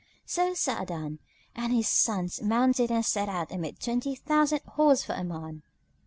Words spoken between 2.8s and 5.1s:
and set out, amid twenty thousand horse